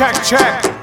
check, 0.00 0.24
check. 0.24 0.79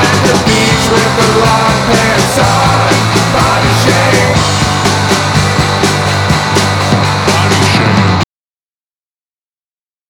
at 0.00 0.18
the 0.26 0.34
beach 0.46 0.84
with 0.90 1.12
the 1.18 1.28
long 1.40 1.74
pants 1.90 2.38
on. 2.38 3.03